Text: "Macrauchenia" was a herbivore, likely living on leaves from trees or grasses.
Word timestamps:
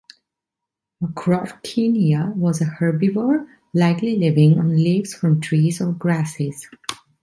"Macrauchenia" 0.99 2.33
was 2.35 2.59
a 2.59 2.65
herbivore, 2.65 3.45
likely 3.75 4.15
living 4.15 4.57
on 4.57 4.75
leaves 4.75 5.13
from 5.13 5.39
trees 5.39 5.79
or 5.79 5.91
grasses. 5.91 6.67